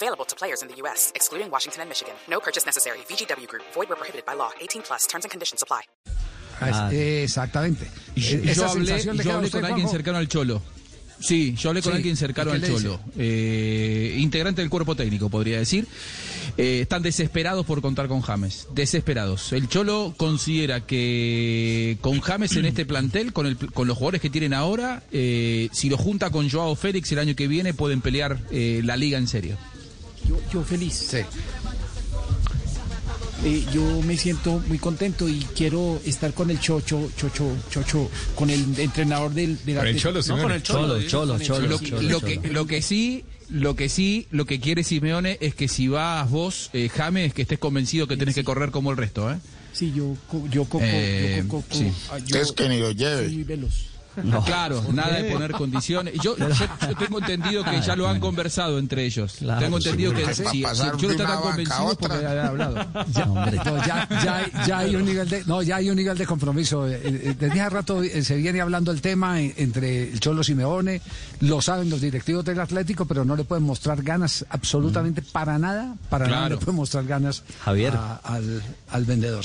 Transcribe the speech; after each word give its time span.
Available 0.00 0.24
to 0.26 0.36
players 0.36 0.62
in 0.62 0.68
the 0.68 0.76
U.S., 0.82 1.10
excluding 1.16 1.50
Washington 1.50 1.80
and 1.82 1.88
Michigan. 1.90 2.14
No 2.28 2.38
purchase 2.38 2.64
necessary. 2.64 2.98
VGW 3.10 3.48
Group. 3.48 3.64
Void 3.74 3.88
where 3.88 3.96
prohibited 3.98 4.24
by 4.24 4.34
law. 4.36 4.50
18 4.60 4.82
plus. 4.82 5.06
Terms 5.08 5.24
and 5.24 5.30
conditions 5.32 5.60
apply. 5.62 5.82
Ah, 6.60 6.90
Exactamente. 6.92 7.86
Yo, 8.14 8.38
Esa 8.38 8.54
yo 8.54 8.66
hablé, 8.70 9.02
yo 9.02 9.10
hablé 9.10 9.46
usted, 9.46 9.50
con 9.50 9.64
alguien 9.64 9.86
Juanjo. 9.86 9.90
cercano 9.92 10.18
al 10.18 10.28
Cholo. 10.28 10.62
Sí, 11.20 11.54
yo 11.56 11.70
hablé 11.70 11.82
con 11.82 11.92
Sí, 11.92 11.96
alguien 11.96 12.16
cercano 12.16 12.52
¿y 12.52 12.54
al 12.54 12.64
Cholo. 12.64 13.00
Eh, 13.18 14.14
integrante 14.18 14.60
del 14.62 14.70
cuerpo 14.70 14.94
técnico, 14.94 15.28
podría 15.28 15.58
decir. 15.58 15.86
Eh, 16.56 16.80
están 16.82 17.02
desesperados 17.02 17.66
por 17.66 17.80
contar 17.82 18.06
con 18.06 18.20
James. 18.20 18.68
Desesperados. 18.74 19.52
El 19.52 19.68
Cholo 19.68 20.14
considera 20.16 20.86
que 20.86 21.98
con 22.00 22.20
James 22.20 22.54
en 22.56 22.66
este 22.66 22.86
plantel, 22.86 23.32
con, 23.32 23.46
el, 23.46 23.56
con 23.56 23.88
los 23.88 23.96
jugadores 23.96 24.20
que 24.20 24.30
tienen 24.30 24.54
ahora, 24.54 25.02
eh, 25.10 25.68
si 25.72 25.88
lo 25.88 25.96
junta 25.96 26.30
con 26.30 26.48
Joao 26.48 26.76
Félix 26.76 27.10
el 27.12 27.18
año 27.18 27.34
que 27.34 27.48
viene, 27.48 27.74
pueden 27.74 28.00
pelear 28.00 28.38
eh, 28.52 28.80
la 28.84 28.96
liga 28.96 29.18
en 29.18 29.26
serio. 29.26 29.56
Yo, 30.28 30.38
yo 30.52 30.62
feliz. 30.64 30.94
Sí. 30.94 31.18
Eh, 33.44 33.64
yo 33.72 34.02
me 34.02 34.16
siento 34.16 34.60
muy 34.66 34.78
contento 34.78 35.28
y 35.28 35.38
quiero 35.56 36.00
estar 36.04 36.34
con 36.34 36.50
el 36.50 36.58
Chocho, 36.58 37.08
Chocho, 37.16 37.52
Chocho, 37.70 38.10
con 38.34 38.50
el 38.50 38.64
entrenador 38.80 39.32
del, 39.32 39.64
del 39.64 39.76
Con 39.76 39.86
el. 39.86 39.96
Cholo, 39.98 40.20
No, 40.26 40.42
con 40.42 40.52
el 40.52 40.62
Cholo. 40.62 41.00
Cholo, 41.02 41.38
Cholo, 41.38 41.66
Lo, 41.68 41.78
Cholo, 41.78 42.02
lo 42.02 42.18
Cholo. 42.18 42.20
que, 42.20 42.48
lo 42.48 42.66
que 42.66 42.82
sí, 42.82 43.24
lo 43.48 43.76
que 43.76 43.88
sí, 43.88 44.26
lo 44.32 44.44
que 44.44 44.58
quiere 44.58 44.82
Simeone 44.82 45.38
es 45.40 45.54
que 45.54 45.68
si 45.68 45.86
vas 45.86 46.28
vos, 46.28 46.70
eh, 46.72 46.88
James, 46.88 47.32
que 47.32 47.42
estés 47.42 47.60
convencido 47.60 48.08
que 48.08 48.16
tenés 48.16 48.34
que 48.34 48.42
correr 48.42 48.72
como 48.72 48.90
el 48.90 48.96
resto, 48.96 49.30
¿eh? 49.32 49.38
Sí, 49.72 49.92
yo, 49.94 50.16
yo, 50.50 50.64
coco, 50.64 50.80
Eh, 50.82 51.38
yo, 51.44 51.48
coco, 51.48 51.64
sí. 51.70 51.92
ah, 52.10 52.18
yo 52.26 52.40
Es 52.40 52.50
que 52.50 52.68
ni 52.68 52.80
lo 52.80 52.86
soy 52.86 52.94
lleve. 52.96 53.28
muy 53.28 53.44
veloz. 53.44 53.72
Claro, 54.44 54.82
nada 54.92 55.16
de 55.20 55.30
poner 55.32 55.52
condiciones. 55.52 56.14
Yo, 56.22 56.36
yo, 56.36 56.48
yo 56.48 56.96
tengo 56.96 57.18
entendido 57.18 57.64
que 57.64 57.80
ya 57.80 57.96
lo 57.96 58.08
han 58.08 58.20
conversado 58.20 58.78
entre 58.78 59.04
ellos. 59.04 59.36
tengo 59.58 59.78
entendido 59.78 60.12
que 60.14 60.34
si, 60.34 60.44
si 60.46 60.62
pasar 60.62 60.94
el 60.94 61.00
Cholo 61.00 61.08
de 61.08 61.14
está 61.14 61.26
tan 61.26 61.40
convencido 61.42 61.96
porque 61.98 62.16
otra. 62.16 62.42
ha 62.44 62.46
hablado. 62.48 62.76
No, 63.68 63.84
ya, 63.86 64.08
ya, 64.22 64.64
ya 64.66 64.78
hay 64.78 64.94
un 64.96 65.04
nivel 65.04 65.28
de, 65.28 65.44
no, 65.46 65.62
ya 65.62 65.76
hay 65.76 65.90
un 65.90 65.96
nivel 65.96 66.16
de 66.16 66.26
compromiso. 66.26 66.86
Eh, 66.88 67.00
eh, 67.02 67.34
Desde 67.38 67.60
hace 67.60 67.70
rato 67.70 68.02
eh, 68.02 68.22
se 68.22 68.36
viene 68.36 68.60
hablando 68.60 68.90
el 68.92 69.00
tema 69.00 69.40
entre 69.40 70.10
el 70.12 70.20
Cholo 70.20 70.42
Simeone, 70.42 71.00
lo 71.40 71.60
saben 71.60 71.90
los 71.90 72.00
directivos 72.00 72.44
del 72.44 72.60
Atlético, 72.60 73.04
pero 73.06 73.24
no 73.24 73.36
le 73.36 73.44
pueden 73.44 73.64
mostrar 73.64 74.02
ganas 74.02 74.44
absolutamente 74.50 75.22
para 75.22 75.58
nada, 75.58 75.94
para 76.08 76.26
nada 76.26 76.38
Claro. 76.40 76.54
le 76.56 76.64
pueden 76.64 76.76
mostrar 76.76 77.04
ganas 77.04 77.42
Javier. 77.64 77.94
a- 77.96 78.16
al, 78.24 78.62
al 78.90 79.04
vendedor. 79.04 79.44